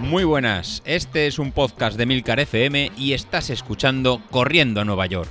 Muy 0.00 0.24
buenas, 0.24 0.82
este 0.86 1.26
es 1.26 1.38
un 1.38 1.52
podcast 1.52 1.98
de 1.98 2.06
Milcar 2.06 2.40
FM 2.40 2.92
y 2.96 3.12
estás 3.12 3.50
escuchando 3.50 4.22
Corriendo 4.30 4.80
a 4.80 4.84
Nueva 4.84 5.04
York. 5.06 5.28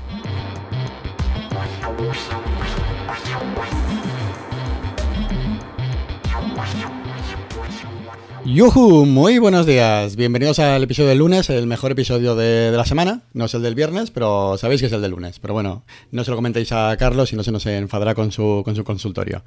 ¡Yuhu! 8.45 9.05
Muy 9.05 9.39
buenos 9.39 9.65
días. 9.65 10.15
Bienvenidos 10.15 10.59
al 10.59 10.83
episodio 10.83 11.09
del 11.09 11.17
lunes, 11.17 11.49
el 11.49 11.67
mejor 11.67 11.91
episodio 11.91 12.35
de, 12.35 12.71
la 12.71 12.85
semana. 12.85 13.23
No 13.33 13.45
es 13.45 13.53
el 13.55 13.61
del 13.61 13.75
viernes, 13.75 14.09
pero 14.11 14.57
sabéis 14.57 14.81
que 14.81 14.87
es 14.87 14.93
el 14.93 15.01
del 15.01 15.11
lunes. 15.11 15.39
Pero 15.39 15.53
bueno, 15.53 15.83
no 16.11 16.23
se 16.23 16.31
lo 16.31 16.37
comentéis 16.37 16.71
a 16.71 16.95
Carlos 16.97 17.33
y 17.33 17.35
no 17.35 17.43
se 17.43 17.51
nos 17.51 17.65
enfadará 17.65 18.15
con 18.15 18.31
su 18.31 18.63
consultorio. 18.85 19.43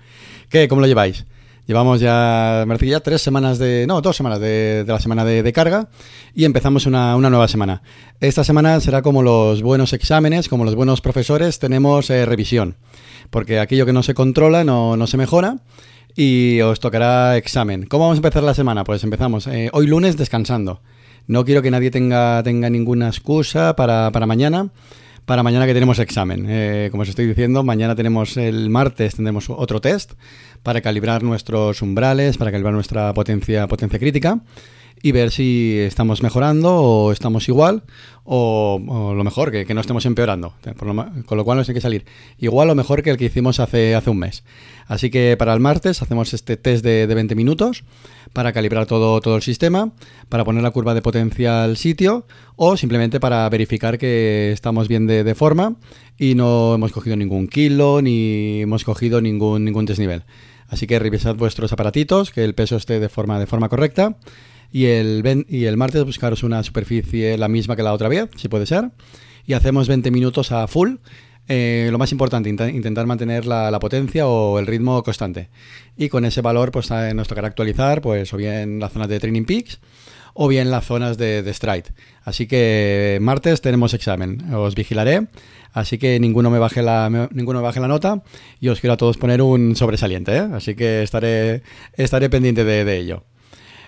¿Qué? 0.50 0.68
¿Cómo 0.68 0.80
lo 0.80 0.86
lleváis? 0.86 1.24
Llevamos 1.70 2.00
ya, 2.00 2.64
me 2.66 2.76
ya 2.78 2.98
tres 2.98 3.22
semanas 3.22 3.60
de, 3.60 3.84
no, 3.86 4.00
dos 4.00 4.16
semanas 4.16 4.40
de, 4.40 4.82
de 4.82 4.92
la 4.92 4.98
semana 4.98 5.24
de, 5.24 5.52
carga 5.52 5.88
y 6.34 6.44
empezamos 6.44 6.84
una, 6.84 7.14
una, 7.14 7.30
nueva 7.30 7.46
semana. 7.46 7.82
Esta 8.18 8.42
semana 8.42 8.80
será 8.80 9.02
como 9.02 9.22
los 9.22 9.62
buenos 9.62 9.92
exámenes, 9.92 10.48
como 10.48 10.64
los 10.64 10.74
buenos 10.74 11.00
profesores, 11.00 11.60
tenemos 11.60 12.10
eh, 12.10 12.26
revisión, 12.26 12.74
porque 13.30 13.60
aquello 13.60 13.86
que 13.86 13.92
no 13.92 14.02
se 14.02 14.14
controla 14.14 14.64
no, 14.64 14.96
no 14.96 15.06
se 15.06 15.16
mejora 15.16 15.58
y 16.16 16.60
os 16.60 16.80
tocará 16.80 17.36
examen. 17.36 17.86
¿Cómo 17.86 18.02
vamos 18.02 18.16
a 18.16 18.18
empezar 18.18 18.42
la 18.42 18.54
semana? 18.54 18.82
Pues 18.82 19.04
empezamos 19.04 19.46
eh, 19.46 19.70
hoy 19.72 19.86
lunes 19.86 20.16
descansando. 20.16 20.82
No 21.28 21.44
quiero 21.44 21.62
que 21.62 21.70
nadie 21.70 21.92
tenga, 21.92 22.42
tenga 22.42 22.68
ninguna 22.68 23.06
excusa 23.06 23.76
para, 23.76 24.10
para 24.10 24.26
mañana. 24.26 24.70
Para 25.24 25.42
mañana 25.42 25.66
que 25.66 25.74
tenemos 25.74 25.98
examen. 25.98 26.46
Eh, 26.48 26.88
como 26.90 27.02
os 27.02 27.08
estoy 27.08 27.26
diciendo, 27.26 27.62
mañana 27.62 27.94
tenemos 27.94 28.36
el 28.36 28.70
martes 28.70 29.14
tendremos 29.14 29.48
otro 29.50 29.80
test 29.80 30.12
para 30.62 30.80
calibrar 30.80 31.22
nuestros 31.22 31.82
umbrales, 31.82 32.36
para 32.36 32.50
calibrar 32.50 32.74
nuestra 32.74 33.12
potencia, 33.14 33.66
potencia 33.68 33.98
crítica 33.98 34.40
y 35.02 35.12
ver 35.12 35.30
si 35.30 35.78
estamos 35.78 36.22
mejorando 36.22 36.76
o 36.76 37.12
estamos 37.12 37.48
igual 37.48 37.84
o, 38.24 39.12
lo 39.16 39.24
mejor, 39.24 39.50
que, 39.50 39.74
no 39.74 39.80
estemos 39.80 40.06
empeorando. 40.06 40.54
Con 40.76 41.36
lo 41.36 41.44
cual 41.44 41.58
nos 41.58 41.68
hay 41.68 41.74
que 41.74 41.80
salir 41.80 42.04
igual 42.38 42.70
o 42.70 42.74
mejor 42.74 43.02
que 43.02 43.10
el 43.10 43.16
que 43.16 43.24
hicimos 43.24 43.58
hace, 43.58 43.94
hace 43.94 44.10
un 44.10 44.18
mes. 44.18 44.44
Así 44.86 45.10
que 45.10 45.36
para 45.36 45.52
el 45.52 45.60
martes 45.60 46.02
hacemos 46.02 46.32
este 46.34 46.56
test 46.56 46.84
de, 46.84 47.06
de 47.06 47.14
20 47.14 47.34
minutos 47.34 47.84
para 48.32 48.52
calibrar 48.52 48.86
todo, 48.86 49.20
todo 49.20 49.36
el 49.36 49.42
sistema, 49.42 49.92
para 50.28 50.44
poner 50.44 50.62
la 50.62 50.70
curva 50.70 50.94
de 50.94 51.02
potencia 51.02 51.64
al 51.64 51.76
sitio 51.76 52.26
o 52.56 52.76
simplemente 52.76 53.18
para 53.18 53.48
verificar 53.48 53.98
que 53.98 54.52
estamos 54.52 54.86
bien 54.86 55.06
de, 55.06 55.24
de 55.24 55.34
forma 55.34 55.76
y 56.18 56.34
no 56.34 56.74
hemos 56.74 56.92
cogido 56.92 57.16
ningún 57.16 57.48
kilo 57.48 58.02
ni 58.02 58.60
hemos 58.62 58.84
cogido 58.84 59.20
ningún, 59.20 59.64
ningún 59.64 59.86
desnivel. 59.86 60.24
Así 60.68 60.86
que 60.86 61.00
revisad 61.00 61.34
vuestros 61.34 61.72
aparatitos, 61.72 62.30
que 62.30 62.44
el 62.44 62.54
peso 62.54 62.76
esté 62.76 63.00
de 63.00 63.08
forma, 63.08 63.40
de 63.40 63.48
forma 63.48 63.68
correcta 63.68 64.16
y 64.72 64.86
el, 64.86 65.46
y 65.48 65.64
el 65.64 65.76
martes 65.76 66.04
buscaros 66.04 66.42
una 66.42 66.62
superficie 66.62 67.36
la 67.38 67.48
misma 67.48 67.76
que 67.76 67.82
la 67.82 67.92
otra 67.92 68.08
vez, 68.08 68.30
si 68.36 68.48
puede 68.48 68.66
ser, 68.66 68.90
y 69.46 69.54
hacemos 69.54 69.88
20 69.88 70.10
minutos 70.10 70.52
a 70.52 70.66
full. 70.66 70.96
Eh, 71.48 71.88
lo 71.90 71.98
más 71.98 72.12
importante, 72.12 72.48
int 72.48 72.60
intentar 72.72 73.06
mantener 73.06 73.44
la, 73.44 73.76
potencia 73.80 74.28
o 74.28 74.60
el 74.60 74.66
ritmo 74.66 75.02
constante. 75.02 75.48
Y 75.96 76.08
con 76.08 76.24
ese 76.24 76.42
valor 76.42 76.70
pues 76.70 76.90
eh, 76.92 77.12
nos 77.14 77.26
tocará 77.26 77.48
actualizar 77.48 78.00
pues 78.00 78.32
o 78.32 78.36
bien 78.36 78.78
las 78.78 78.92
zonas 78.92 79.08
de 79.08 79.18
Training 79.18 79.44
Peaks 79.44 79.80
o 80.34 80.46
bien 80.46 80.70
las 80.70 80.84
zonas 80.86 81.18
de, 81.18 81.42
de 81.42 81.52
Stride. 81.52 81.92
Así 82.22 82.46
que 82.46 83.18
martes 83.20 83.60
tenemos 83.60 83.94
examen, 83.94 84.54
os 84.54 84.76
vigilaré, 84.76 85.26
así 85.72 85.98
que 85.98 86.20
ninguno 86.20 86.50
me 86.50 86.60
baje 86.60 86.82
la, 86.82 87.10
me, 87.10 87.28
ninguno 87.32 87.58
me 87.58 87.64
baje 87.64 87.80
la 87.80 87.88
nota 87.88 88.22
y 88.60 88.68
os 88.68 88.80
quiero 88.80 88.94
a 88.94 88.96
todos 88.96 89.16
poner 89.16 89.42
un 89.42 89.74
sobresaliente, 89.74 90.36
¿eh? 90.36 90.48
así 90.52 90.76
que 90.76 91.02
estaré, 91.02 91.62
estaré 91.96 92.30
pendiente 92.30 92.62
de 92.62 92.96
ello. 92.96 93.24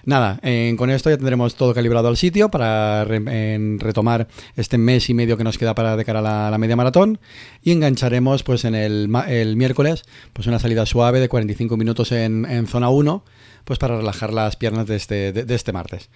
Nada, 0.04 0.40
con 0.76 0.90
esto 0.90 1.10
ya 1.10 1.16
tendremos 1.16 1.54
todo 1.54 1.74
calibrado 1.74 2.08
al 2.08 2.16
sitio 2.16 2.50
para 2.50 3.04
retomar 3.04 4.26
este 4.56 4.76
mes 4.76 5.08
y 5.08 5.14
medio 5.14 5.36
que 5.36 5.44
nos 5.44 5.58
queda 5.58 5.74
para 5.74 5.96
de 5.96 6.04
cara 6.04 6.18
a 6.18 6.50
la, 6.50 6.58
media 6.58 6.74
maratón 6.74 7.20
y 7.62 7.70
engancharemos 7.70 8.42
pues 8.42 8.64
en 8.64 8.74
el, 8.74 9.08
el, 9.28 9.56
miércoles 9.56 10.02
pues 10.32 10.48
una 10.48 10.58
salida 10.58 10.86
suave 10.86 11.20
de 11.20 11.28
45 11.28 11.76
minutos 11.76 12.10
en, 12.12 12.66
zona 12.66 12.88
1 12.88 13.24
pues 13.64 13.78
para 13.78 13.96
relajar 13.96 14.32
las 14.32 14.56
piernas 14.56 14.86
de 14.86 14.96
este, 14.96 15.32
de 15.32 15.54
este 15.54 15.72
martes. 15.72 16.10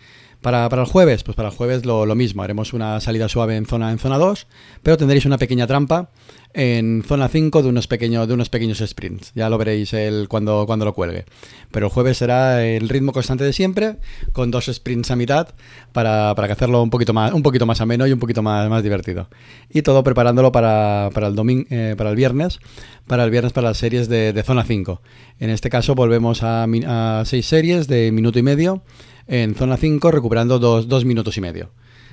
Para, 0.47 0.69
para, 0.69 0.83
el 0.83 0.89
jueves, 0.89 1.25
pues 1.25 1.35
para 1.35 1.49
el 1.49 1.55
jueves 1.57 1.85
lo, 1.85 2.07
lo, 2.07 2.15
mismo, 2.15 2.45
haremos 2.45 2.73
una 2.73 3.01
salida 3.01 3.29
suave 3.29 3.57
en 3.57 3.67
zona, 3.67 3.91
en 3.91 3.99
zona 3.99 4.17
2, 4.17 4.47
pero 4.81 4.97
tendréis 4.97 5.27
una 5.27 5.39
pequeña 5.39 5.67
trampa 5.67 6.11
en 6.55 7.03
zona 7.03 7.27
5 7.27 7.65
de 7.65 7.69
unos, 7.69 7.89
pequeño, 7.89 8.29
de 8.29 8.35
unos 8.35 8.49
pequeños 8.49 8.79
sprints. 8.79 9.33
Ya 9.35 9.51
lo 9.51 9.59
veréis 9.59 9.93
el, 9.93 10.29
cuando, 10.29 10.65
cuando 10.67 10.85
lo 10.85 10.95
cuelgue. 10.95 11.25
Pero 11.73 11.87
el 11.87 11.93
jueves 11.93 12.19
será 12.19 12.65
el 12.65 12.89
ritmo 12.89 13.13
constante 13.13 13.43
de 13.43 13.53
siempre, 13.53 13.97
con 14.33 14.53
dos 14.53 14.67
sprints 14.73 15.11
a 15.11 15.17
mitad, 15.17 15.49
para, 15.93 16.33
para 16.37 16.53
hacerlo 16.53 16.81
un 16.81 16.91
poquito, 16.91 17.13
más, 17.13 17.33
un 17.33 17.43
poquito 17.43 17.67
más 17.67 17.81
ameno 17.81 18.07
y 18.07 18.13
un 18.13 18.21
poquito 18.21 18.41
más, 18.41 18.71
más 18.71 18.85
divertido. 18.85 19.29
Y 19.69 19.83
todo 19.83 20.05
preparándolo 20.05 20.53
para, 20.53 21.11
para, 21.13 21.27
el, 21.27 21.35
domingo, 21.35 21.67
eh, 21.71 21.97
para 21.99 22.11
el 22.11 22.15
viernes, 22.15 22.61
para 23.09 23.25
el 23.25 23.33
viernes 23.33 23.53
para 23.53 23.67
las 23.71 23.79
series 23.79 24.09
de, 24.09 24.33
de 24.33 24.43
zona 24.45 24.63
5. 24.63 25.03
En 25.41 25.51
este 25.51 25.71
caso 25.71 25.97
volvemos 25.97 26.45
a, 26.45 26.69
a 26.87 27.25
6 27.25 27.45
series 27.45 27.89
de 27.89 28.13
minuto 28.13 28.39
y 28.39 28.43
medio 28.43 28.85
en 29.27 29.55
zona 29.55 29.77
5 29.77 30.11
recuperando 30.11 30.59
dos, 30.59 31.05
minutos 31.05 31.37
y 31.37 31.41
medio. 31.41 31.71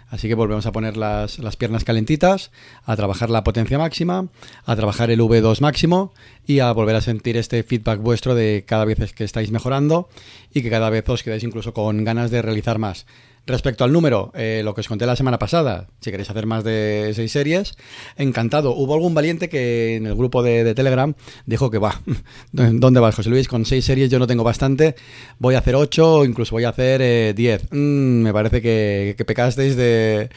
Así 0.10 0.28
que 0.28 0.36
volvemos 0.36 0.66
a 0.68 0.72
poner 0.72 0.96
las, 0.96 1.40
las, 1.40 1.56
piernas 1.56 1.84
calentitas, 1.84 2.52
a 2.86 2.96
trabajar 2.96 3.32
la 3.32 3.44
potencia 3.44 3.80
máxima, 3.80 4.28
a 4.66 4.76
trabajar 4.76 5.10
el 5.10 5.20
V2 5.22 5.60
máximo 5.62 6.14
y 6.46 6.60
a 6.60 6.72
volver 6.72 6.96
a 6.96 7.02
sentir 7.02 7.36
este 7.36 7.64
feedback 7.64 8.00
vuestro 8.00 8.36
de 8.36 8.64
cada 8.68 8.86
vez 8.86 9.14
que 9.14 9.24
estáis 9.24 9.50
mejorando 9.50 10.10
y 10.54 10.62
que 10.62 10.70
cada 10.70 10.92
vez 10.92 11.10
os 11.10 11.24
quedáis 11.24 11.44
incluso 11.44 11.74
con 11.74 12.04
ganas 12.04 12.30
de 12.30 12.44
realizar 12.44 12.78
más. 12.78 13.08
Respecto 13.46 13.84
al 13.84 13.92
número, 13.92 14.32
eh, 14.36 14.62
lo 14.64 14.74
que 14.74 14.82
os 14.82 14.88
conté 14.88 15.06
la 15.06 15.18
semana 15.18 15.38
pasada, 15.38 15.88
si 16.00 16.12
queréis 16.12 16.30
hacer 16.30 16.46
más 16.46 16.64
de 16.64 17.12
seis 17.14 17.32
series, 17.32 17.74
encantado. 18.16 18.74
Hubo 18.74 18.94
algún 18.94 19.14
valiente 19.14 19.50
que 19.50 19.98
en 19.98 20.06
el 20.06 20.16
grupo 20.16 20.42
de, 20.44 20.64
de 20.64 20.74
Telegram 20.74 21.14
dijo 21.46 21.70
que 21.70 21.78
va, 21.78 22.02
¿dónde 22.52 23.02
vas, 23.02 23.16
José 23.16 23.30
Luis? 23.30 23.50
Con 23.50 23.66
seis 23.66 23.84
series 23.84 24.10
yo 24.10 24.18
no 24.18 24.28
tengo 24.28 24.46
bastante, 24.46 24.96
voy 25.40 25.56
a 25.56 25.60
hacer 25.60 25.76
ocho 25.76 26.24
incluso 26.26 26.56
voy 26.56 26.64
a 26.64 26.70
hacer 26.70 27.02
eh, 27.02 27.34
diez. 27.36 27.64
Mm, 27.72 28.22
me 28.22 28.34
parece 28.34 28.62
que, 28.62 29.16
que 29.18 29.26
pecasteis 29.26 29.76
de, 29.76 30.30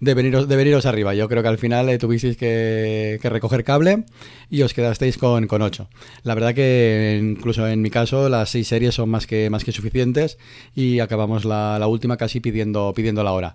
de, 0.00 0.14
veniros, 0.14 0.48
de 0.48 0.56
veniros 0.56 0.86
arriba. 0.86 1.14
Yo 1.14 1.28
creo 1.28 1.42
que 1.42 1.48
al 1.48 1.58
final 1.58 1.88
eh, 1.88 1.98
tuvisteis 1.98 2.36
que, 2.36 3.18
que, 3.20 3.28
recoger 3.28 3.64
cable 3.64 4.04
y 4.50 4.62
os 4.62 4.74
quedasteis 4.74 5.18
con, 5.18 5.46
con 5.46 5.62
ocho. 5.62 5.88
La 6.22 6.34
verdad 6.34 6.54
que 6.54 7.18
incluso 7.22 7.66
en 7.66 7.82
mi 7.82 7.90
caso 7.90 8.28
las 8.28 8.50
seis 8.50 8.68
series 8.68 8.94
son 8.94 9.08
más 9.08 9.26
que, 9.26 9.50
más 9.50 9.64
que 9.64 9.72
suficientes 9.72 10.38
y 10.74 11.00
acabamos 11.00 11.44
la, 11.44 11.78
la 11.78 11.86
última 11.86 12.16
casi 12.16 12.40
pidiendo, 12.40 12.51
pidiendo 12.52 13.24
la 13.24 13.32
hora. 13.32 13.54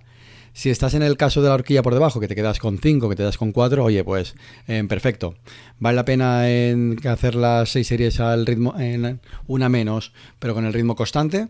Si 0.57 0.71
estás 0.71 0.95
en 0.95 1.03
el 1.03 1.17
caso 1.17 1.43
de 1.43 1.49
la 1.49 1.53
horquilla 1.53 1.83
por 1.83 1.93
debajo, 1.93 2.19
que 2.19 2.27
te 2.27 2.33
quedas 2.33 2.57
con 2.57 2.79
5, 2.79 3.09
que 3.09 3.15
te 3.15 3.21
das 3.21 3.37
con 3.37 3.51
4, 3.51 3.83
oye, 3.83 4.03
pues 4.03 4.33
eh, 4.67 4.83
perfecto. 4.89 5.35
Vale 5.77 5.95
la 5.95 6.03
pena 6.03 6.49
en 6.49 6.97
hacer 7.07 7.35
las 7.35 7.69
6 7.69 7.87
series 7.87 8.19
al 8.19 8.43
ritmo, 8.47 8.73
en 8.79 9.19
una 9.45 9.69
menos, 9.69 10.13
pero 10.39 10.55
con 10.55 10.65
el 10.65 10.73
ritmo 10.73 10.95
constante, 10.95 11.49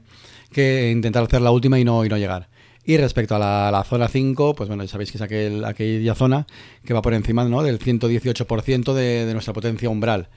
que 0.51 0.91
intentar 0.91 1.23
hacer 1.23 1.39
la 1.39 1.51
última 1.51 1.79
y 1.79 1.85
no, 1.85 2.03
y 2.03 2.09
no 2.09 2.17
llegar. 2.17 2.49
Y 2.83 2.97
respecto 2.97 3.37
a 3.37 3.39
la, 3.39 3.71
la, 3.71 3.85
zona 3.85 4.09
5, 4.09 4.55
pues 4.55 4.67
bueno, 4.67 4.83
ya 4.83 4.89
sabéis 4.89 5.11
que 5.11 5.17
es 5.17 5.21
aquel, 5.21 5.63
aquella 5.63 6.13
zona 6.13 6.45
que 6.83 6.93
va 6.93 7.01
por 7.01 7.13
encima 7.13 7.45
¿no? 7.45 7.63
del 7.63 7.79
118% 7.79 8.93
de, 8.93 9.25
de 9.25 9.31
nuestra 9.31 9.53
potencia 9.53 9.89
umbral 9.89 10.27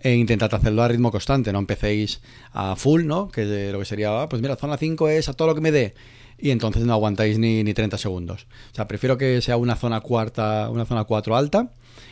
e 0.00 0.14
intentad 0.14 0.52
hacerlo 0.52 0.82
a 0.82 0.88
ritmo 0.88 1.12
constante, 1.12 1.52
no 1.52 1.60
empecéis 1.60 2.20
a 2.52 2.74
full, 2.74 3.06
¿no? 3.06 3.28
Que 3.28 3.70
lo 3.70 3.78
que 3.78 3.84
sería, 3.84 4.28
pues 4.28 4.42
mira, 4.42 4.56
zona 4.56 4.76
5 4.76 5.08
es 5.08 5.28
a 5.28 5.32
todo 5.32 5.48
lo 5.48 5.54
que 5.54 5.60
me 5.60 5.70
dé 5.70 5.94
y 6.38 6.50
entonces 6.50 6.84
no 6.84 6.92
aguantáis 6.92 7.38
ni, 7.38 7.62
ni 7.64 7.74
30 7.74 7.98
segundos. 7.98 8.46
O 8.72 8.74
sea, 8.74 8.86
prefiero 8.86 9.18
que 9.18 9.40
sea 9.40 9.56
una 9.56 9.76
zona 9.76 10.00
cuarta, 10.00 10.70
una 10.70 10.84
zona 10.84 11.04
4 11.04 11.36
alta, 11.36 11.70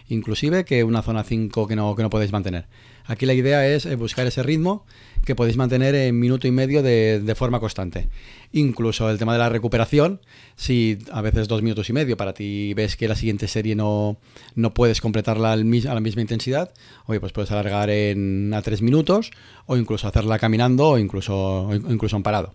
inclusive 0.08 0.64
que 0.64 0.84
una 0.84 1.02
zona 1.02 1.24
5 1.24 1.66
que 1.66 1.76
no, 1.76 1.94
que 1.94 2.02
no 2.02 2.10
podéis 2.10 2.32
mantener. 2.32 2.66
Aquí 3.06 3.26
la 3.26 3.34
idea 3.34 3.66
es 3.68 3.84
eh, 3.84 3.96
buscar 3.96 4.26
ese 4.26 4.42
ritmo 4.42 4.86
que 5.26 5.34
podéis 5.34 5.58
mantener 5.58 5.94
en 5.94 6.18
minuto 6.18 6.46
y 6.46 6.50
medio 6.50 6.82
de, 6.82 7.20
de, 7.20 7.34
forma 7.34 7.60
constante. 7.60 8.08
Incluso 8.52 9.10
el 9.10 9.18
tema 9.18 9.34
de 9.34 9.38
la 9.38 9.50
recuperación, 9.50 10.20
si 10.56 10.98
a 11.12 11.20
veces 11.20 11.48
dos 11.48 11.62
minutos 11.62 11.88
y 11.90 11.92
medio 11.92 12.16
para 12.16 12.32
ti 12.32 12.72
ves 12.74 12.96
que 12.96 13.08
la 13.08 13.14
siguiente 13.14 13.46
serie 13.46 13.74
no, 13.74 14.16
no 14.54 14.72
puedes 14.72 15.00
completarla 15.02 15.52
a 15.52 15.56
la 15.56 16.00
misma 16.00 16.22
intensidad, 16.22 16.72
oye, 17.06 17.20
pues 17.20 17.32
puedes 17.32 17.50
alargar 17.50 17.90
en, 17.90 18.52
a 18.54 18.62
tres 18.62 18.80
minutos 18.80 19.32
o 19.66 19.76
incluso 19.76 20.08
hacerla 20.08 20.38
caminando 20.38 20.90
o 20.90 20.98
incluso, 20.98 21.68
o 21.68 21.74
incluso 21.74 22.16
en 22.16 22.22
parado. 22.22 22.54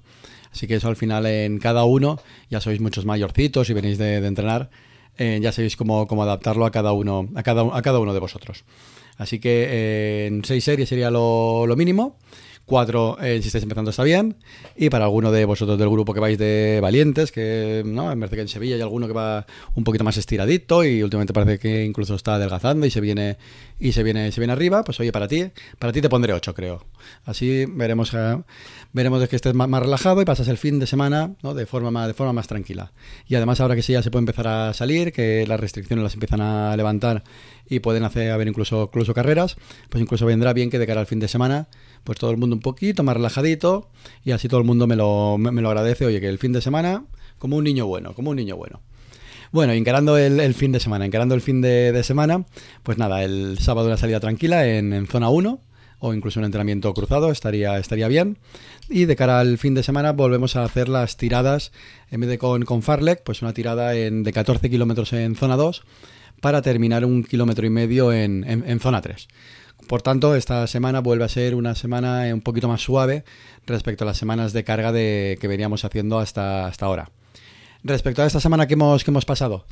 Así 0.52 0.68
que 0.68 0.76
eso 0.76 0.88
al 0.88 0.96
final 0.96 1.26
en 1.26 1.60
cada 1.60 1.84
uno, 1.84 2.20
ya 2.50 2.60
sois 2.60 2.82
muchos 2.82 3.06
mayorcitos 3.06 3.70
y 3.70 3.74
venís 3.74 3.98
de, 3.98 4.18
entrenar, 4.26 4.70
eh, 5.18 5.40
ya 5.42 5.52
sabéis 5.52 5.76
cómo, 5.76 6.08
cómo, 6.08 6.24
adaptarlo 6.24 6.66
a 6.66 6.72
cada 6.72 6.92
uno, 6.92 7.30
a 7.36 7.44
cada, 7.44 7.64
a 7.76 7.82
cada 7.82 8.00
uno 8.00 8.14
de 8.14 8.20
vosotros. 8.20 8.64
Así 9.18 9.40
que 9.40 9.68
eh, 9.70 10.28
en 10.28 10.44
seis 10.46 10.64
series 10.64 10.90
sería 10.90 11.12
lo, 11.12 11.68
lo 11.68 11.76
mínimo. 11.76 12.18
4 12.70 13.18
eh, 13.22 13.42
si 13.42 13.48
estáis 13.48 13.64
empezando 13.64 13.90
está 13.90 14.04
bien. 14.04 14.36
Y 14.78 14.90
para 14.90 15.06
alguno 15.06 15.32
de 15.32 15.44
vosotros 15.44 15.78
del 15.78 15.90
grupo 15.90 16.14
que 16.14 16.20
vais 16.20 16.38
de 16.38 16.80
valientes, 16.82 17.32
que 17.32 17.82
no, 17.86 18.12
en 18.12 18.22
que 18.22 18.42
en 18.42 18.48
Sevilla 18.48 18.76
hay 18.76 18.82
alguno 18.82 19.08
que 19.08 19.14
va 19.14 19.46
un 19.76 19.84
poquito 19.84 20.04
más 20.04 20.16
estiradito 20.18 20.84
y 20.86 21.02
últimamente 21.02 21.34
parece 21.34 21.58
que 21.58 21.84
incluso 21.84 22.16
está 22.16 22.36
adelgazando 22.36 22.86
y 22.86 22.92
se 22.92 23.02
viene 23.02 23.38
y 23.80 23.92
se 23.92 24.04
viene 24.04 24.32
se 24.32 24.40
viene 24.40 24.54
arriba, 24.54 24.84
pues 24.84 25.00
oye, 25.00 25.12
para 25.12 25.28
ti, 25.28 25.50
para 25.80 25.92
ti 25.92 26.02
te 26.02 26.10
pondré 26.10 26.34
8, 26.34 26.54
creo. 26.54 26.86
Así 27.26 27.66
veremos 27.66 28.14
eh, 28.14 28.38
veremos 28.94 29.28
que 29.28 29.36
estés 29.36 29.54
más, 29.56 29.70
relajado 29.70 30.22
y 30.22 30.26
pasas 30.26 30.48
el 30.48 30.58
fin 30.58 30.80
de 30.80 30.86
semana 30.86 31.32
¿no? 31.42 31.54
de 31.54 31.66
forma 31.66 31.90
más 31.90 32.08
de 32.08 32.14
forma 32.14 32.34
más 32.34 32.48
tranquila. 32.48 32.92
Y 33.28 33.36
además 33.36 33.60
ahora 33.62 33.76
que 33.76 33.82
sí 33.82 33.94
ya 33.94 34.04
se 34.04 34.12
puede 34.12 34.22
empezar 34.22 34.48
a 34.48 34.74
salir, 34.74 35.12
que 35.12 35.46
las 35.48 35.60
restricciones 35.60 36.04
las 36.04 36.14
empiezan 36.14 36.42
a 36.42 36.78
levantar 36.78 37.24
y 37.70 37.80
pueden 37.80 38.04
hacer 38.04 38.32
haber 38.32 38.48
incluso 38.48 38.90
incluso 38.92 39.14
carreras, 39.14 39.56
pues 39.90 40.02
incluso 40.02 40.26
vendrá 40.26 40.54
bien 40.54 40.70
que 40.70 40.80
de 40.80 40.88
cara 40.88 41.02
al 41.02 41.08
fin 41.08 41.20
de 41.20 41.28
semana 41.28 41.68
pues 42.04 42.20
todo 42.20 42.32
el 42.32 42.38
mundo 42.38 42.56
un 42.56 42.62
poquito 42.62 43.04
más 43.04 43.16
relajadito 43.16 43.90
y 44.24 44.32
así 44.32 44.48
todo 44.48 44.60
el 44.60 44.66
mundo 44.66 44.88
me 44.88 44.96
lo, 44.96 45.38
me, 45.38 45.62
lo 45.62 45.70
agradece. 45.70 46.06
Oye, 46.06 46.20
que 46.20 46.28
el 46.28 46.40
fin 46.40 46.54
de 46.54 46.62
semana, 46.62 47.06
como 47.38 47.58
un 47.58 47.64
niño 47.64 47.86
bueno, 47.86 48.14
como 48.14 48.32
un 48.32 48.38
niño 48.38 48.56
bueno. 48.56 48.82
Bueno, 49.52 49.74
encarando 49.74 50.18
el, 50.18 50.54
fin 50.54 50.72
de 50.72 50.80
semana, 50.80 51.06
encarando 51.06 51.34
el 51.34 51.42
fin 51.42 51.60
de, 51.60 52.04
semana, 52.04 52.46
pues 52.84 53.00
nada, 53.00 53.24
el 53.24 53.58
sábado 53.60 53.88
una 53.88 53.98
salida 53.98 54.20
tranquila 54.20 54.68
en, 54.68 55.08
zona 55.08 55.30
1 55.30 55.60
o 56.02 56.14
incluso 56.14 56.40
un 56.40 56.46
entrenamiento 56.46 56.94
cruzado 56.94 57.32
estaría, 57.32 57.78
estaría 57.80 58.08
bien. 58.08 58.38
Y 58.90 59.06
de 59.06 59.16
cara 59.16 59.40
al 59.40 59.58
fin 59.58 59.74
de 59.74 59.82
semana 59.82 60.12
volvemos 60.12 60.56
a 60.56 60.64
hacer 60.64 60.88
las 60.88 61.18
tiradas, 61.18 61.72
en 62.12 62.22
vez 62.22 62.30
de 62.30 62.38
con, 62.38 62.64
con 62.64 62.84
Farlek, 62.84 63.24
pues 63.24 63.42
una 63.42 63.54
tirada 63.54 63.96
en, 63.96 64.24
de 64.24 64.32
14 64.32 64.70
kilómetros 64.70 65.14
en 65.14 65.36
zona 65.36 65.58
2 65.58 65.84
para 66.42 66.62
terminar 66.62 67.06
un 67.06 67.24
kilómetro 67.24 67.66
y 67.66 67.70
medio 67.70 68.14
en, 68.14 68.80
zona 68.80 69.02
3. 69.02 69.28
Por 69.88 70.02
tanto, 70.02 70.36
esta 70.36 70.68
semana 70.68 71.00
vuelve 71.00 71.26
a 71.26 71.30
ser 71.30 71.56
una 71.56 71.76
semana 71.76 72.34
un 72.34 72.42
poquito 72.42 72.68
más 72.68 72.82
suave 72.82 73.24
respecto 73.66 74.04
a 74.04 74.08
las 74.08 74.18
semanas 74.18 74.54
de 74.54 74.64
carga 74.64 74.92
de, 74.92 75.38
que 75.40 75.48
veníamos 75.48 75.86
haciendo 75.86 76.20
hasta, 76.20 76.68
hasta 76.68 76.86
ahora. 76.86 77.12
Respecto 77.84 78.22
a 78.22 78.26
esta 78.26 78.40
semana 78.40 78.68
que 78.68 78.74
hemos, 78.74 79.04
que 79.04 79.12
hemos 79.12 79.26
pasado, 79.26 79.66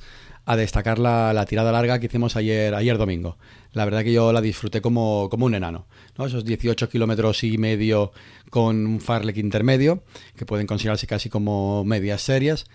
a 0.47 0.55
destacar 0.55 0.97
la, 0.97 1.45
tirada 1.45 1.73
larga 1.73 1.99
que 1.99 2.05
hicimos 2.05 2.37
ayer, 2.37 2.73
ayer 2.73 2.97
domingo. 2.97 3.37
La 3.73 3.83
verdad 3.83 4.01
que 4.03 4.13
yo 4.13 4.31
la 4.31 4.39
disfruté 4.39 4.79
como, 4.81 5.27
como 5.29 5.45
un 5.45 5.53
enano. 5.53 5.87
¿no? 6.17 6.25
Esos 6.25 6.45
18 6.45 6.89
kilómetros 6.89 7.43
y 7.43 7.57
medio 7.57 8.13
con 8.49 8.87
un 8.87 9.01
farlek 9.01 9.35
intermedio, 9.37 10.03
que 10.37 10.45
pueden 10.45 10.65
considerarse 10.65 11.05
casi 11.05 11.29
como 11.29 11.83
medias 11.83 12.21
series 12.21 12.65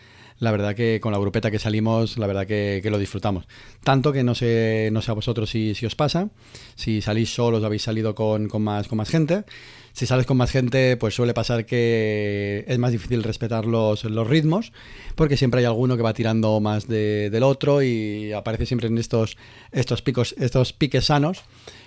la 0.43 0.51
verdad 0.51 0.75
que 0.75 0.99
con 1.01 1.13
la 1.13 1.19
grupeta 1.19 1.53
que 1.53 1.61
salimos, 1.61 2.19
la 2.19 2.27
verdad 2.27 2.49
que, 2.49 2.83
lo 2.91 2.99
disfrutamos. 2.99 3.47
Tanto 3.85 4.13
que 4.13 4.25
no 4.25 4.35
sé, 4.35 4.89
no 4.93 5.01
sé 5.01 5.13
a 5.13 5.15
vosotros 5.15 5.49
si, 5.49 5.77
si 5.77 5.87
os 5.87 5.95
pasa, 5.95 6.31
si 6.75 7.01
salís 7.01 7.33
solos 7.33 7.63
habéis 7.63 7.83
salido 7.83 8.17
con, 8.17 8.49
más, 8.61 8.89
con 8.89 8.99
más 8.99 9.09
gente. 9.09 9.45
Si 9.93 10.07
sales 10.07 10.27
con 10.27 10.37
más 10.37 10.51
gente, 10.51 10.97
pues 10.97 11.15
suele 11.15 11.35
pasar 11.35 11.67
que 11.67 12.65
es 12.67 12.79
más 12.79 12.93
difícil 12.93 13.23
respetar 13.23 13.67
los, 13.67 14.05
los 14.05 14.27
ritmos, 14.27 14.73
porque 15.15 15.37
siempre 15.37 15.61
hay 15.61 15.67
alguno 15.67 15.97
que 15.97 16.03
va 16.03 16.15
tirando 16.15 16.59
más 16.61 16.89
del 16.89 17.43
otro 17.43 17.83
y 17.83 18.33
aparece 18.33 18.67
siempre 18.67 18.89
en 18.89 18.99
estos, 18.99 19.37
estos 19.71 20.03
picos, 20.03 20.35
estos 20.39 20.73
piques 20.73 21.05
sanos 21.05 21.43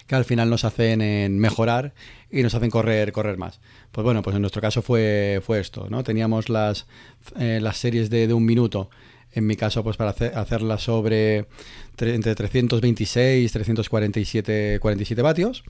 que 0.07 0.15
al 0.15 0.25
final 0.25 0.49
nos 0.49 0.65
hacen 0.65 1.39
mejorar 1.39 1.93
y 2.29 2.43
nos 2.43 2.53
hacen 2.53 2.69
correr, 2.69 3.11
correr 3.11 3.37
más. 3.37 3.59
Pues 3.91 4.03
bueno, 4.03 4.21
pues 4.21 4.35
en 4.35 4.41
nuestro 4.41 4.61
caso 4.61 4.81
fue, 4.81 5.41
fue 5.43 5.59
esto, 5.59 5.87
¿no? 5.89 6.03
Teníamos 6.03 6.49
las, 6.49 6.85
eh, 7.39 7.59
las 7.61 7.77
series 7.77 8.09
de, 8.09 8.31
un 8.33 8.45
minuto 8.45 8.89
en 9.35 9.45
mi 9.45 9.55
caso, 9.55 9.83
pues 9.83 9.97
para 9.97 10.11
hacerlas 10.11 10.81
sobre 10.81 11.45
entre 11.99 12.35
326 12.35 13.49
y 13.49 13.53
347 13.53 14.79
47 14.81 15.21
vatios, 15.21 15.63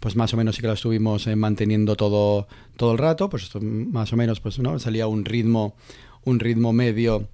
pues 0.00 0.16
más 0.16 0.32
o 0.32 0.36
menos 0.36 0.56
sí 0.56 0.62
que 0.62 0.68
la 0.68 0.74
estuvimos 0.74 1.26
eh, 1.26 1.36
manteniendo 1.36 1.96
todo, 1.96 2.48
todo 2.76 2.92
el 2.92 2.98
rato, 2.98 3.28
pues 3.28 3.42
esto 3.42 3.60
más 3.60 4.12
o 4.12 4.16
menos 4.16 4.40
pues 4.40 4.58
no 4.58 4.78
salía 4.78 5.06
un 5.06 5.24
ritmo 5.24 5.74
un 6.24 6.40
ritmo 6.40 6.72
medio 6.72 7.28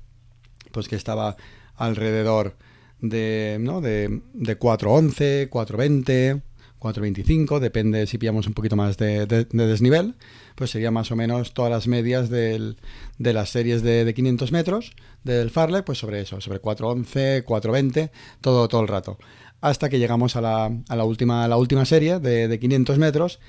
pues 0.73 0.89
que 0.89 0.97
estaba 0.97 1.37
alrededor 1.77 2.57
de, 3.01 3.59
¿no? 3.61 3.81
de, 3.81 4.23
de 4.33 4.59
4.11, 4.59 5.51
4.20, 5.51 6.43
4.25, 6.85 7.61
depende 7.61 8.07
si 8.07 8.19
pillamos 8.19 8.47
un 8.47 8.53
poquito 8.53 8.77
más 8.77 8.99
de, 8.99 9.25
desnivel, 9.27 10.17
pues 10.55 10.71
sería 10.71 10.91
más 10.91 11.11
o 11.11 11.17
menos 11.17 11.55
todas 11.55 11.71
las 11.71 11.89
medias 11.89 12.29
de 12.29 12.77
las 13.19 13.49
series 13.49 13.83
de, 13.83 14.13
500 14.15 14.53
metros 14.53 14.93
del 15.23 15.51
Farley, 15.51 15.81
pues 15.83 15.99
sobre 15.99 16.21
eso, 16.21 16.43
sobre 16.43 16.61
4.11, 16.61 17.45
4.20, 17.45 18.11
todo, 18.43 18.69
todo 18.69 18.83
el 18.83 18.89
rato. 18.89 19.19
Hasta 19.63 19.89
que 19.89 19.99
llegamos 19.99 20.37
a 20.37 20.43
la, 20.43 20.67
a 20.67 20.97
la, 20.97 21.05
última, 21.05 21.49
la 21.49 21.57
última 21.57 21.87
serie 21.87 22.19
de, 22.21 22.59
500 22.59 22.99
metros, 22.99 23.41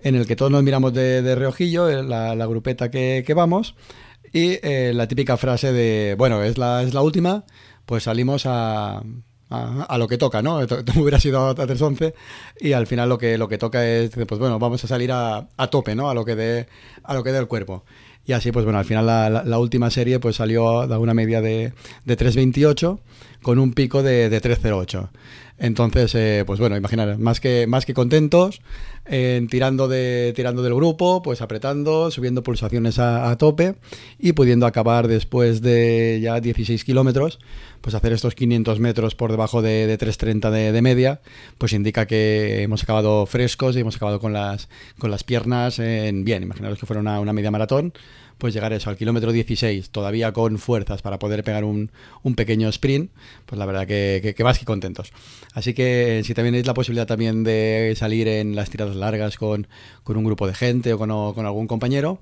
en 0.00 0.16
el 0.16 0.26
que 0.26 0.34
todos 0.34 0.50
nos 0.50 0.64
miramos 0.64 0.92
de, 0.92 1.34
reojillo, 1.36 1.88
eh, 1.88 2.02
la, 2.02 2.46
grupeta 2.46 2.90
que, 2.90 3.22
que 3.24 3.34
vamos, 3.34 3.76
y 4.32 4.58
eh, 4.62 4.90
la 4.94 5.06
típica 5.06 5.36
frase 5.36 5.72
de, 5.72 6.16
bueno, 6.18 6.42
es 6.42 6.58
la, 6.58 6.82
es 6.82 6.92
la 6.92 7.02
última, 7.02 7.44
pues 7.86 8.04
salimos 8.04 8.46
a, 8.46 9.04
a, 9.50 9.98
lo 9.98 10.06
que 10.06 10.16
toca, 10.16 10.42
¿no? 10.42 10.58
hubiera 10.96 11.18
sido 11.18 11.48
a 11.48 11.54
3.11 11.54 12.14
y 12.60 12.72
al 12.72 12.86
final 12.86 13.08
lo 13.08 13.18
que, 13.18 13.36
lo 13.36 13.48
que 13.48 13.58
toca 13.58 13.86
es, 13.86 14.10
pues 14.10 14.38
bueno, 14.38 14.58
vamos 14.58 14.82
a 14.84 14.86
salir 14.86 15.10
a, 15.12 15.48
a 15.56 15.66
tope, 15.68 15.94
¿no? 15.94 16.08
A 16.08 16.14
lo 16.14 16.24
que 16.24 16.36
dé 16.36 16.68
a 17.02 17.14
lo 17.14 17.24
que 17.24 17.32
dé 17.32 17.38
el 17.38 17.48
cuerpo. 17.48 17.84
Y 18.26 18.32
así, 18.32 18.52
pues 18.52 18.64
bueno, 18.64 18.78
al 18.78 18.84
final 18.84 19.06
la, 19.06 19.58
última 19.58 19.90
serie 19.90 20.20
pues 20.20 20.36
salió 20.36 20.82
a 20.82 20.98
una 20.98 21.14
media 21.14 21.40
de, 21.40 21.72
de 22.04 22.18
3.28 22.18 22.98
con 23.42 23.58
un 23.58 23.72
pico 23.72 24.02
de, 24.02 24.28
de 24.28 24.40
3.08. 24.40 25.08
Entonces, 25.60 26.14
eh, 26.14 26.44
pues 26.46 26.58
bueno, 26.58 26.74
imaginar, 26.74 27.18
más 27.18 27.38
que, 27.38 27.66
más 27.66 27.84
que 27.84 27.92
contentos, 27.92 28.62
tirando, 29.50 29.88
de, 29.88 30.32
tirando 30.34 30.62
del 30.62 30.74
grupo, 30.74 31.20
pues 31.20 31.42
apretando, 31.42 32.10
subiendo 32.10 32.42
pulsaciones 32.42 32.98
a, 32.98 33.36
tope 33.36 33.74
y 34.18 34.32
pudiendo 34.32 34.64
acabar 34.64 35.06
después 35.06 35.60
de 35.60 36.18
ya 36.22 36.40
16 36.40 36.82
kilómetros, 36.82 37.40
pues 37.82 37.94
hacer 37.94 38.14
estos 38.14 38.34
500 38.34 38.80
metros 38.80 39.14
por 39.14 39.32
debajo 39.32 39.60
de, 39.60 39.86
de 39.86 39.98
3.30 39.98 40.72
de, 40.72 40.82
media, 40.82 41.20
pues 41.58 41.74
indica 41.74 42.06
que 42.06 42.62
hemos 42.62 42.82
acabado 42.82 43.26
frescos 43.26 43.76
y 43.76 43.80
hemos 43.80 43.96
acabado 43.96 44.18
con 44.18 44.32
las, 44.32 44.70
con 44.98 45.10
las 45.10 45.24
piernas 45.24 45.78
en 45.78 46.24
bien. 46.24 46.42
Imaginaros 46.42 46.78
que 46.78 46.86
fuera 46.86 47.00
una, 47.00 47.20
una 47.20 47.34
media 47.34 47.50
maratón, 47.50 47.92
pues 48.40 48.52
llegar 48.52 48.72
eso 48.72 48.90
al 48.90 48.96
kilómetro 48.96 49.30
16 49.30 49.90
todavía 49.90 50.32
con 50.32 50.58
fuerzas 50.58 51.02
para 51.02 51.20
poder 51.20 51.44
pegar 51.44 51.62
un, 51.62 51.92
un 52.24 52.34
pequeño 52.34 52.68
sprint, 52.70 53.12
pues 53.46 53.58
la 53.58 53.66
verdad 53.66 53.86
que, 53.86 54.34
que, 54.36 54.44
más 54.44 54.58
que 54.58 54.64
contentos. 54.64 55.12
Así 55.54 55.74
que 55.74 56.22
si 56.24 56.34
también 56.34 56.54
tenéis 56.54 56.66
la 56.66 56.74
posibilidad 56.74 57.06
también 57.06 57.44
de 57.44 57.94
salir 57.96 58.26
en 58.26 58.56
las 58.56 58.70
tiradas 58.70 58.96
largas 58.96 59.36
con, 59.36 59.68
con 60.02 60.16
un 60.16 60.24
grupo 60.24 60.48
de 60.48 60.54
gente 60.54 60.92
o 60.92 60.98
con, 60.98 61.12
o 61.12 61.32
con 61.34 61.46
algún 61.46 61.68
compañero, 61.68 62.20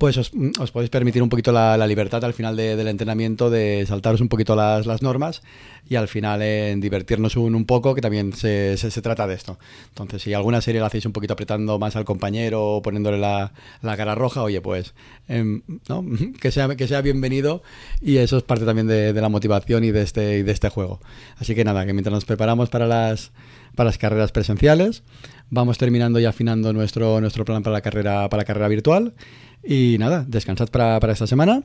pues 0.00 0.16
os, 0.16 0.30
podéis 0.72 0.88
permitir 0.88 1.22
un 1.22 1.28
poquito 1.28 1.52
la, 1.52 1.86
libertad 1.86 2.24
al 2.24 2.32
final 2.32 2.56
del 2.56 2.88
entrenamiento 2.88 3.50
de 3.50 3.84
saltaros 3.86 4.22
un 4.22 4.30
poquito 4.30 4.56
las, 4.56 4.86
las 4.86 5.02
normas 5.02 5.42
y 5.90 5.96
al 5.96 6.08
final 6.08 6.40
en 6.40 6.80
divertirnos 6.80 7.36
un, 7.36 7.54
un 7.54 7.66
poco, 7.66 7.94
que 7.94 8.00
también 8.00 8.32
se, 8.32 8.78
se, 8.78 9.02
trata 9.02 9.26
de 9.26 9.34
esto. 9.34 9.58
Entonces, 9.88 10.22
si 10.22 10.32
alguna 10.32 10.62
serie 10.62 10.80
la 10.80 10.86
hacéis 10.86 11.04
un 11.04 11.12
poquito 11.12 11.34
apretando 11.34 11.78
más 11.78 11.96
al 11.96 12.06
compañero 12.06 12.64
o 12.64 12.82
poniéndole 12.82 13.18
la, 13.18 13.52
cara 13.82 14.14
roja, 14.14 14.42
oye, 14.42 14.62
pues 14.62 14.94
em, 15.28 15.60
¿no? 15.86 16.02
que, 16.40 16.50
sea, 16.50 16.74
que 16.76 16.88
sea 16.88 17.02
bienvenido 17.02 17.62
y 18.00 18.16
eso 18.16 18.38
es 18.38 18.42
parte 18.42 18.64
también 18.64 18.86
de, 18.86 19.12
de 19.12 19.20
la 19.20 19.28
motivación 19.28 19.84
y 19.84 19.90
de, 19.90 20.00
este, 20.00 20.38
y 20.38 20.42
de 20.42 20.52
este 20.52 20.70
juego. 20.70 20.98
Así 21.36 21.54
que 21.54 21.62
nada, 21.62 21.84
que 21.84 21.92
mientras 21.92 22.14
nos 22.14 22.24
preparamos 22.24 22.70
para 22.70 22.86
las, 22.86 23.32
para 23.74 23.88
las 23.88 23.98
carreras 23.98 24.32
presenciales, 24.32 25.02
vamos 25.50 25.78
terminando 25.78 26.20
y 26.20 26.24
afinando 26.24 26.72
nuestro, 26.72 27.20
nuestro 27.20 27.44
plan 27.44 27.62
para 27.62 27.74
la 27.74 27.80
carrera, 27.80 28.28
para 28.28 28.42
la 28.42 28.44
carrera 28.44 28.68
virtual. 28.68 29.14
Y 29.62 29.96
nada, 29.98 30.24
descansad 30.26 30.68
para, 30.68 30.98
esta 31.12 31.26
semana. 31.26 31.64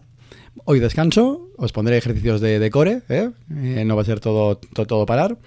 Hoy 0.66 0.80
descanso, 0.80 1.50
os 1.58 1.72
pondré 1.72 1.98
ejercicios 1.98 2.42
de, 2.42 2.70
core, 2.72 3.02
¿eh? 3.10 3.30
Eh, 3.52 3.84
no 3.86 3.96
va 3.96 4.02
a 4.02 4.06
ser 4.06 4.20
todo, 4.20 4.58
todo, 4.58 5.06
parar. 5.06 5.38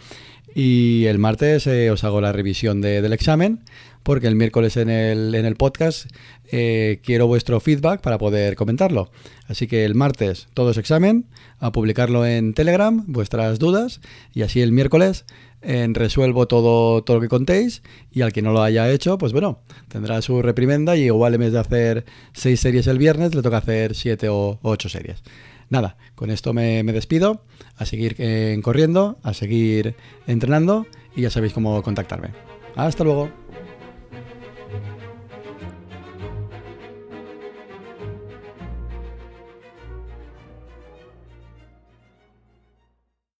Y 0.54 1.04
el 1.06 1.18
martes 1.18 1.66
eh, 1.66 1.90
os 1.90 2.04
hago 2.04 2.20
la 2.20 2.32
revisión 2.32 2.80
del 2.80 3.12
examen, 3.12 3.60
porque 4.02 4.26
el 4.26 4.36
miércoles 4.36 4.76
en 4.76 4.90
el, 4.90 5.34
en 5.34 5.44
el 5.46 5.56
podcast 5.56 6.06
quiero 6.50 7.26
vuestro 7.26 7.60
feedback 7.60 8.00
para 8.00 8.16
poder 8.16 8.56
comentarlo. 8.56 9.10
Así 9.48 9.66
que 9.66 9.84
el 9.84 9.94
martes 9.94 10.48
todo 10.54 10.70
es 10.70 10.78
examen, 10.78 11.26
a 11.58 11.72
publicarlo 11.72 12.24
en 12.24 12.54
Telegram, 12.54 13.04
vuestras 13.06 13.58
dudas, 13.58 14.00
y 14.32 14.42
así 14.42 14.62
el 14.62 14.72
miércoles 14.72 15.26
resuelvo 15.62 16.46
todo, 16.46 17.02
todo 17.02 17.16
lo 17.16 17.20
que 17.20 17.28
contéis 17.28 17.82
y 18.10 18.22
al 18.22 18.32
que 18.32 18.42
no 18.42 18.52
lo 18.52 18.62
haya 18.62 18.90
hecho, 18.90 19.18
pues 19.18 19.32
bueno, 19.32 19.60
tendrá 19.88 20.22
su 20.22 20.40
reprimenda 20.42 20.96
y 20.96 21.04
igual 21.04 21.34
en 21.34 21.40
vez 21.40 21.52
de 21.52 21.58
hacer 21.58 22.04
seis 22.32 22.60
series 22.60 22.86
el 22.86 22.98
viernes, 22.98 23.34
le 23.34 23.42
toca 23.42 23.58
hacer 23.58 23.94
siete 23.94 24.28
o 24.28 24.58
ocho 24.62 24.88
series. 24.88 25.22
Nada, 25.70 25.96
con 26.14 26.30
esto 26.30 26.54
me, 26.54 26.82
despido, 26.84 27.42
a 27.76 27.84
seguir 27.84 28.16
eh, 28.18 28.58
corriendo, 28.62 29.18
a 29.22 29.34
seguir 29.34 29.96
entrenando 30.26 30.86
y 31.14 31.22
ya 31.22 31.30
sabéis 31.30 31.52
cómo 31.52 31.82
contactarme. 31.82 32.30
Hasta 32.74 33.04
luego. 33.04 33.30